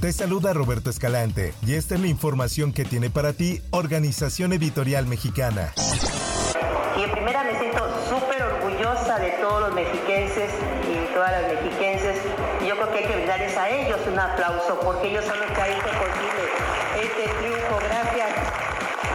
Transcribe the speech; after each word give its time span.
Te 0.00 0.14
saluda 0.14 0.54
Roberto 0.54 0.88
Escalante 0.88 1.52
y 1.66 1.74
esta 1.74 1.94
es 1.94 2.00
la 2.00 2.06
información 2.06 2.72
que 2.72 2.86
tiene 2.86 3.10
para 3.10 3.34
ti 3.34 3.60
Organización 3.68 4.54
Editorial 4.54 5.06
Mexicana. 5.06 5.74
Y 6.96 7.02
en 7.02 7.12
primera 7.12 7.44
me 7.44 7.58
siento 7.58 7.86
súper 8.08 8.40
orgullosa 8.40 9.18
de 9.18 9.32
todos 9.42 9.60
los 9.60 9.74
mexiquenses 9.74 10.50
y 10.90 11.12
todas 11.12 11.32
las 11.32 11.52
mexiquenses. 11.52 12.16
Yo 12.66 12.76
creo 12.76 12.90
que 12.92 12.98
hay 13.00 13.04
que 13.08 13.14
brindarles 13.14 13.54
a 13.58 13.68
ellos 13.68 14.00
un 14.10 14.18
aplauso 14.18 14.80
porque 14.82 15.10
ellos 15.10 15.24
son 15.26 15.38
los 15.38 15.50
que 15.50 15.60
han 15.60 15.70
hecho 15.70 15.82
posible 15.82 16.42
este 17.02 17.28
triunfo. 17.38 17.78
Gracias. 17.86 18.29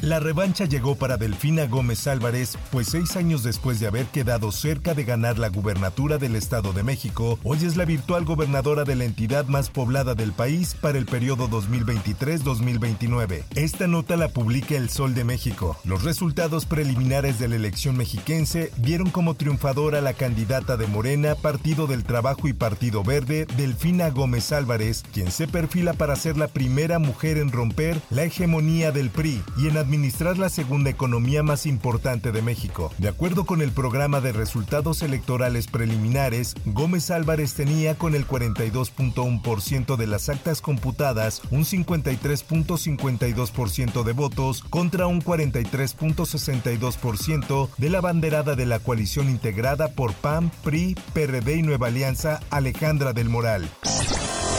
La 0.05 0.19
revancha 0.19 0.65
llegó 0.65 0.93
para 0.93 1.17
Delfina 1.17 1.65
Gómez 1.65 2.05
Álvarez, 2.05 2.59
pues 2.71 2.89
seis 2.89 3.15
años 3.15 3.41
después 3.41 3.79
de 3.79 3.87
haber 3.87 4.05
quedado 4.05 4.51
cerca 4.51 4.93
de 4.93 5.03
ganar 5.03 5.39
la 5.39 5.49
gubernatura 5.49 6.19
del 6.19 6.35
Estado 6.35 6.73
de 6.73 6.83
México, 6.83 7.39
hoy 7.43 7.65
es 7.65 7.75
la 7.75 7.85
virtual 7.85 8.23
gobernadora 8.23 8.83
de 8.83 8.95
la 8.95 9.05
entidad 9.05 9.47
más 9.47 9.71
poblada 9.71 10.13
del 10.13 10.31
país 10.31 10.75
para 10.79 10.99
el 10.99 11.07
periodo 11.07 11.49
2023-2029. 11.49 13.45
Esta 13.55 13.87
nota 13.87 14.15
la 14.15 14.27
publica 14.27 14.75
El 14.75 14.91
Sol 14.91 15.15
de 15.15 15.23
México. 15.23 15.75
Los 15.83 16.03
resultados 16.03 16.67
preliminares 16.67 17.39
de 17.39 17.47
la 17.47 17.55
elección 17.55 17.97
mexiquense 17.97 18.71
vieron 18.77 19.09
como 19.09 19.33
triunfadora 19.33 20.01
la 20.01 20.13
candidata 20.13 20.77
de 20.77 20.85
Morena, 20.85 21.33
Partido 21.33 21.87
del 21.87 22.03
Trabajo 22.03 22.47
y 22.47 22.53
Partido 22.53 23.03
Verde, 23.03 23.47
Delfina 23.57 24.11
Gómez 24.11 24.51
Álvarez, 24.51 25.03
quien 25.11 25.31
se 25.31 25.47
perfila 25.47 25.93
para 25.93 26.15
ser 26.15 26.37
la 26.37 26.47
primera 26.47 26.99
mujer 26.99 27.39
en 27.39 27.51
romper 27.51 27.99
la 28.11 28.25
hegemonía 28.25 28.91
del 28.91 29.09
PRI 29.09 29.41
y 29.57 29.67
en 29.67 29.77
administrar 29.77 29.94
la 30.37 30.49
segunda 30.49 30.89
economía 30.89 31.43
más 31.43 31.65
importante 31.65 32.31
de 32.31 32.41
México. 32.41 32.93
De 32.97 33.09
acuerdo 33.09 33.45
con 33.45 33.61
el 33.61 33.71
programa 33.71 34.21
de 34.21 34.31
resultados 34.31 35.03
electorales 35.03 35.67
preliminares, 35.67 36.55
Gómez 36.65 37.11
Álvarez 37.11 37.53
tenía 37.53 37.95
con 37.95 38.15
el 38.15 38.25
42.1% 38.27 39.95
de 39.95 40.07
las 40.07 40.27
actas 40.29 40.61
computadas 40.61 41.41
un 41.51 41.63
53.52% 41.63 44.03
de 44.03 44.13
votos 44.13 44.63
contra 44.69 45.05
un 45.07 45.21
43.62% 45.21 47.69
de 47.77 47.89
la 47.89 48.01
banderada 48.01 48.55
de 48.55 48.65
la 48.65 48.79
coalición 48.79 49.29
integrada 49.29 49.89
por 49.89 50.13
PAN, 50.13 50.51
PRI, 50.63 50.95
PRD 51.13 51.57
y 51.57 51.61
Nueva 51.61 51.87
Alianza 51.87 52.39
Alejandra 52.49 53.13
del 53.13 53.29
Moral. 53.29 53.69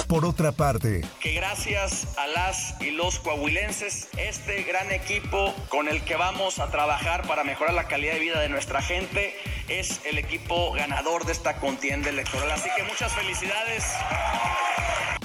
Por 0.08 0.24
otra 0.24 0.52
parte, 0.52 1.02
que 1.20 1.32
gracias 1.32 2.16
a 2.16 2.28
las 2.28 2.80
y 2.80 2.92
los 2.92 3.18
coahuilenses, 3.18 4.08
este 4.16 4.62
gran 4.62 4.92
equipo 4.92 5.52
con 5.68 5.88
el 5.88 6.02
que 6.02 6.14
vamos 6.14 6.60
a 6.60 6.70
trabajar 6.70 7.26
para 7.26 7.42
mejorar 7.42 7.74
la 7.74 7.88
calidad 7.88 8.14
de 8.14 8.20
vida 8.20 8.40
de 8.40 8.48
nuestra 8.48 8.82
gente 8.82 9.34
es 9.68 10.00
el 10.04 10.18
equipo 10.18 10.72
ganador 10.72 11.27
de 11.27 11.32
esta 11.32 11.56
contienda 11.56 12.10
electoral. 12.10 12.52
Así 12.52 12.68
que 12.77 12.84
muchas 12.84 13.12
felicidades. 13.14 13.84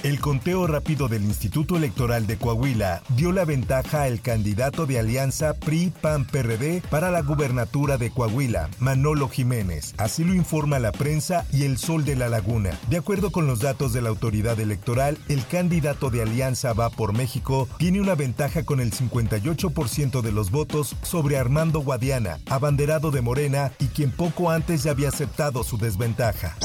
El 0.04 0.20
conteo 0.20 0.66
rápido 0.66 1.08
del 1.08 1.24
Instituto 1.24 1.78
Electoral 1.78 2.26
de 2.26 2.36
Coahuila 2.36 3.04
dio 3.10 3.32
la 3.32 3.46
ventaja 3.46 4.02
al 4.02 4.20
candidato 4.20 4.88
de 4.88 4.98
alianza 4.98 5.54
PRI-PAN-PRD 5.54 6.82
para 6.90 7.12
la 7.12 7.22
gubernatura 7.22 8.00
de 8.00 8.10
Coahuila, 8.10 8.68
Manolo 8.80 9.30
Jiménez. 9.30 9.94
Así 10.00 10.24
lo 10.24 10.34
informa 10.34 10.80
la 10.80 10.92
prensa 10.92 11.46
y 11.54 11.66
el 11.66 11.78
Sol 11.78 12.04
de 12.04 12.16
la 12.16 12.30
Laguna. 12.30 12.72
De 12.90 12.98
acuerdo 12.98 13.32
con 13.32 13.46
los 13.46 13.60
datos 13.60 13.94
de 13.94 14.02
la 14.02 14.10
autoridad 14.10 14.60
electoral, 14.60 15.20
el 15.30 15.46
candidato 15.46 16.10
de 16.10 16.24
alianza 16.24 16.74
Va 16.74 16.90
por 16.90 17.14
México 17.14 17.70
tiene 17.78 18.02
una 18.02 18.16
ventaja 18.16 18.64
con 18.64 18.80
el 18.80 18.92
58% 18.92 20.22
de 20.22 20.32
los 20.32 20.50
votos 20.50 20.96
sobre 21.04 21.38
Armando 21.38 21.82
Guadiana, 21.82 22.40
abanderado 22.50 23.12
de 23.12 23.22
Morena 23.22 23.72
y 23.78 23.86
quien 23.86 24.10
poco 24.10 24.50
antes 24.50 24.82
ya 24.82 24.92
había 24.92 25.10
aceptado 25.10 25.64
su 25.64 25.78
desventaja. 25.78 26.58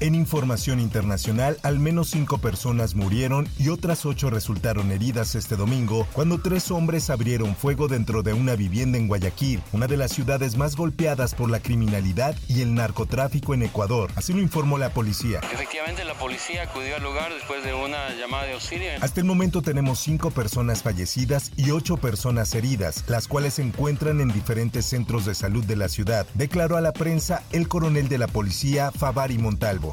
En 0.00 0.14
información 0.14 0.78
internacional, 0.78 1.58
al 1.64 1.80
menos 1.80 2.10
cinco 2.10 2.38
personas 2.38 2.94
murieron 2.94 3.48
y 3.58 3.68
otras 3.70 4.06
ocho 4.06 4.30
resultaron 4.30 4.92
heridas 4.92 5.34
este 5.34 5.56
domingo 5.56 6.06
cuando 6.12 6.38
tres 6.38 6.70
hombres 6.70 7.10
abrieron 7.10 7.56
fuego 7.56 7.88
dentro 7.88 8.22
de 8.22 8.32
una 8.32 8.54
vivienda 8.54 8.96
en 8.96 9.08
Guayaquil, 9.08 9.60
una 9.72 9.88
de 9.88 9.96
las 9.96 10.12
ciudades 10.12 10.56
más 10.56 10.76
golpeadas 10.76 11.34
por 11.34 11.50
la 11.50 11.58
criminalidad 11.58 12.36
y 12.46 12.62
el 12.62 12.74
narcotráfico 12.74 13.54
en 13.54 13.64
Ecuador. 13.64 14.12
Así 14.14 14.32
lo 14.32 14.40
informó 14.40 14.78
la 14.78 14.90
policía. 14.90 15.40
Efectivamente, 15.52 16.04
la 16.04 16.14
policía 16.14 16.62
acudió 16.62 16.94
al 16.94 17.02
lugar 17.02 17.34
después 17.34 17.64
de 17.64 17.74
una 17.74 18.14
llamada 18.14 18.44
de 18.44 18.52
auxilio. 18.52 18.90
Hasta 19.00 19.18
el 19.18 19.26
momento 19.26 19.62
tenemos 19.62 19.98
cinco 19.98 20.30
personas 20.30 20.84
fallecidas 20.84 21.50
y 21.56 21.72
ocho 21.72 21.96
personas 21.96 22.54
heridas, 22.54 23.02
las 23.08 23.26
cuales 23.26 23.54
se 23.54 23.62
encuentran 23.62 24.20
en 24.20 24.28
diferentes 24.28 24.86
centros 24.86 25.24
de 25.24 25.34
salud 25.34 25.64
de 25.64 25.74
la 25.74 25.88
ciudad, 25.88 26.24
declaró 26.34 26.76
a 26.76 26.80
la 26.80 26.92
prensa 26.92 27.42
el 27.50 27.66
coronel 27.66 28.08
de 28.08 28.18
la 28.18 28.28
policía 28.28 28.92
Favari 28.92 29.38
Montalvo. 29.38 29.87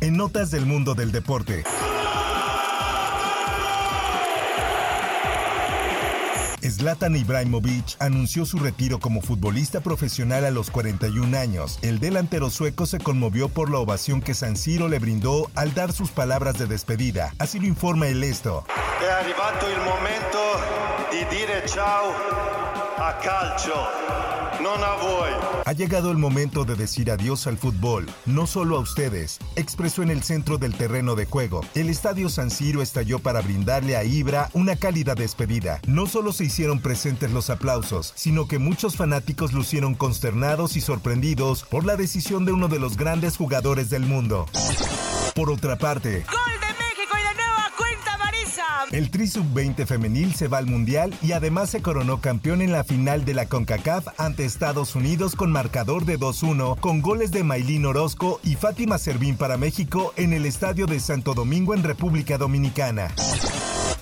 En 0.00 0.16
notas 0.16 0.50
del 0.50 0.66
mundo 0.66 0.94
del 0.94 1.12
deporte. 1.12 1.64
Zlatan 6.78 7.16
Ibrahimovic 7.16 7.96
anunció 7.98 8.46
su 8.46 8.58
retiro 8.58 9.00
como 9.00 9.20
futbolista 9.20 9.80
profesional 9.80 10.44
a 10.44 10.52
los 10.52 10.70
41 10.70 11.36
años. 11.36 11.78
El 11.82 11.98
delantero 11.98 12.50
sueco 12.50 12.86
se 12.86 12.98
conmovió 12.98 13.48
por 13.48 13.68
la 13.68 13.78
ovación 13.78 14.20
que 14.20 14.32
San 14.32 14.56
Siro 14.56 14.86
le 14.86 15.00
brindó 15.00 15.50
al 15.56 15.74
dar 15.74 15.92
sus 15.92 16.10
palabras 16.12 16.56
de 16.56 16.66
despedida. 16.66 17.34
Así 17.38 17.58
lo 17.58 17.66
informa 17.66 18.06
el 18.06 18.22
esto. 18.22 18.64
È 19.00 19.10
arrivato 19.10 19.66
il 19.68 19.78
momento 19.78 20.38
di 21.10 21.36
dire 21.36 21.64
ciao 21.66 22.12
a 22.96 23.12
calcio. 23.20 24.27
Ha 25.64 25.72
llegado 25.72 26.10
el 26.10 26.18
momento 26.18 26.64
de 26.64 26.74
decir 26.74 27.10
adiós 27.10 27.46
al 27.46 27.58
fútbol, 27.58 28.06
no 28.26 28.46
solo 28.46 28.76
a 28.76 28.80
ustedes, 28.80 29.38
expresó 29.56 30.02
en 30.02 30.10
el 30.10 30.22
centro 30.22 30.58
del 30.58 30.74
terreno 30.74 31.14
de 31.14 31.26
juego. 31.26 31.60
El 31.74 31.88
estadio 31.88 32.28
San 32.28 32.50
Siro 32.50 32.82
estalló 32.82 33.18
para 33.18 33.40
brindarle 33.40 33.96
a 33.96 34.04
Ibra 34.04 34.50
una 34.54 34.76
cálida 34.76 35.14
despedida. 35.14 35.80
No 35.86 36.06
solo 36.06 36.32
se 36.32 36.44
hicieron 36.44 36.80
presentes 36.80 37.30
los 37.30 37.50
aplausos, 37.50 38.12
sino 38.16 38.48
que 38.48 38.58
muchos 38.58 38.96
fanáticos 38.96 39.52
lucieron 39.52 39.94
consternados 39.94 40.76
y 40.76 40.80
sorprendidos 40.80 41.64
por 41.64 41.84
la 41.84 41.96
decisión 41.96 42.44
de 42.44 42.52
uno 42.52 42.68
de 42.68 42.78
los 42.78 42.96
grandes 42.96 43.36
jugadores 43.36 43.90
del 43.90 44.02
mundo. 44.02 44.46
Por 45.34 45.50
otra 45.50 45.76
parte, 45.78 46.24
el 48.90 49.10
Tri 49.10 49.26
Sub-20 49.26 49.86
femenil 49.86 50.34
se 50.34 50.48
va 50.48 50.58
al 50.58 50.66
Mundial 50.66 51.14
y 51.22 51.32
además 51.32 51.70
se 51.70 51.82
coronó 51.82 52.20
campeón 52.20 52.62
en 52.62 52.72
la 52.72 52.84
final 52.84 53.24
de 53.24 53.34
la 53.34 53.46
CONCACAF 53.46 54.08
ante 54.18 54.44
Estados 54.44 54.94
Unidos 54.94 55.36
con 55.36 55.52
marcador 55.52 56.04
de 56.04 56.18
2-1 56.18 56.78
con 56.80 57.00
goles 57.00 57.30
de 57.30 57.44
Maylin 57.44 57.86
Orozco 57.86 58.40
y 58.42 58.54
Fátima 58.54 58.98
Servín 58.98 59.36
para 59.36 59.56
México 59.56 60.12
en 60.16 60.32
el 60.32 60.46
Estadio 60.46 60.86
de 60.86 61.00
Santo 61.00 61.34
Domingo 61.34 61.74
en 61.74 61.82
República 61.82 62.38
Dominicana. 62.38 63.14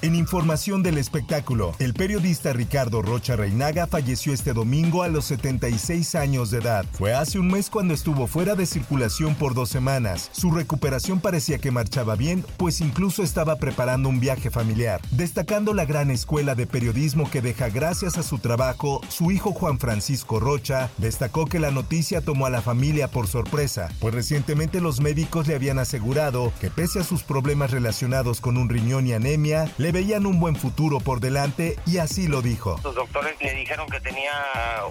En 0.03 0.15
información 0.15 0.83
del 0.83 0.99
espectáculo, 0.99 1.75
el 1.79 1.95
periodista 1.95 2.53
Ricardo 2.53 3.01
Rocha 3.01 3.35
Reinaga 3.35 3.87
falleció 3.87 4.35
este 4.35 4.53
domingo 4.53 5.03
a 5.03 5.09
los 5.09 5.25
76 5.25 6.15
años 6.15 6.51
de 6.51 6.59
edad. 6.59 6.85
Fue 6.93 7.15
hace 7.15 7.39
un 7.39 7.49
mes 7.49 7.71
cuando 7.71 7.95
estuvo 7.95 8.27
fuera 8.27 8.55
de 8.55 8.67
circulación 8.67 9.35
por 9.35 9.55
dos 9.55 9.71
semanas. 9.71 10.29
Su 10.33 10.51
recuperación 10.51 11.21
parecía 11.21 11.59
que 11.59 11.71
marchaba 11.71 12.15
bien, 12.15 12.45
pues 12.59 12.83
incluso 12.83 13.23
estaba 13.23 13.57
preparando 13.57 14.11
un 14.11 14.21
viaje 14.21 14.51
familiar. 14.51 15.01
Destacando 15.13 15.73
la 15.73 15.87
gran 15.87 16.11
escuela 16.11 16.55
de 16.55 16.67
periodismo 16.67 17.31
que 17.31 17.41
deja 17.41 17.71
gracias 17.71 18.19
a 18.19 18.23
su 18.23 18.39
trabajo, 18.39 19.01
su 19.09 19.31
hijo 19.31 19.53
Juan 19.53 19.79
Francisco 19.79 20.41
Rocha 20.41 20.91
destacó 20.99 21.47
que 21.47 21.59
la 21.59 21.71
noticia 21.71 22.21
tomó 22.21 22.45
a 22.45 22.51
la 22.51 22.61
familia 22.61 23.09
por 23.09 23.29
sorpresa, 23.29 23.89
pues 23.99 24.15
recientemente 24.15 24.83
los 24.83 25.01
médicos 25.01 25.49
le 25.49 25.55
habían 25.55 25.79
asegurado 25.79 26.53
que 26.61 26.71
pese 26.71 27.01
a 27.01 27.05
sus 27.05 27.23
problemas 27.23 27.71
relacionados 27.71 28.43
con 28.43 28.59
un 28.59 28.69
riñón 28.69 29.07
y 29.07 29.15
anemia, 29.15 29.73
le 29.87 29.93
veían 29.93 30.27
un 30.27 30.41
buen 30.41 30.57
futuro 30.57 30.99
por 30.99 31.21
delante 31.21 31.79
y 31.87 31.99
así 31.99 32.27
lo 32.27 32.43
dijo. 32.43 32.81
Los 32.83 32.97
doctores 32.97 33.37
le 33.41 33.55
dijeron 33.55 33.87
que 33.89 34.01
tenía 34.01 34.33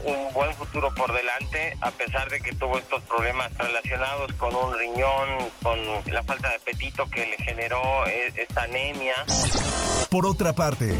un 0.06 0.33
buen 0.33 0.53
futuro 0.53 0.89
por 0.95 1.12
delante, 1.12 1.75
a 1.81 1.92
pesar 1.92 2.30
de 2.30 2.39
que 2.39 2.53
tuvo 2.56 2.77
estos 2.77 3.03
problemas 3.03 3.51
relacionados 3.57 4.31
con 4.36 4.56
un 4.56 4.74
riñón, 4.74 5.50
con 5.62 5.77
la 6.13 6.24
falta 6.24 6.47
de 6.47 6.56
apetito 6.56 7.09
que 7.09 7.25
le 7.25 7.36
generó 7.44 8.07
e, 8.07 8.31
esta 8.38 8.63
anemia. 8.63 9.15
Por 10.09 10.25
otra 10.25 10.53
parte, 10.53 10.97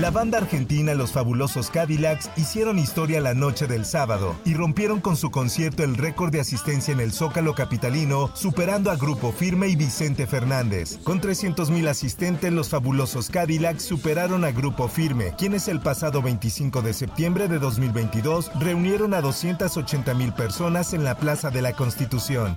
La 0.00 0.10
banda 0.10 0.38
argentina 0.38 0.94
Los 0.94 1.12
Fabulosos 1.12 1.68
Cadillacs 1.68 2.30
hicieron 2.38 2.78
historia 2.78 3.20
la 3.20 3.34
noche 3.34 3.66
del 3.66 3.84
sábado 3.84 4.34
y 4.46 4.54
rompieron 4.54 4.98
con 5.02 5.14
su 5.14 5.30
concierto 5.30 5.84
el 5.84 5.94
récord 5.94 6.32
de 6.32 6.40
asistencia 6.40 6.92
en 6.94 7.00
el 7.00 7.12
Zócalo 7.12 7.54
Capitalino, 7.54 8.30
superando 8.34 8.90
a 8.90 8.96
Grupo 8.96 9.30
Firme 9.30 9.68
y 9.68 9.76
Vicente 9.76 10.26
Fernández. 10.26 10.96
Con 11.04 11.20
300.000 11.20 11.86
asistentes, 11.86 12.50
Los 12.50 12.70
Fabulosos 12.70 13.28
Cadillacs 13.28 13.82
superaron 13.82 14.46
a 14.46 14.52
Grupo 14.52 14.88
Firme, 14.88 15.34
quienes 15.36 15.68
el 15.68 15.80
pasado 15.80 16.22
25 16.22 16.80
de 16.80 16.94
septiembre 16.94 17.46
de 17.46 17.58
2022 17.58 18.52
reunieron 18.58 19.12
a 19.12 19.20
280.000 19.20 20.34
personas 20.34 20.94
en 20.94 21.04
la 21.04 21.18
Plaza 21.18 21.50
de 21.50 21.60
la 21.60 21.74
Constitución. 21.74 22.56